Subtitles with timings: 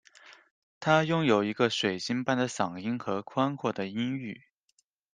[0.79, 4.45] 她拥有一个水晶般的嗓音和宽阔的音域。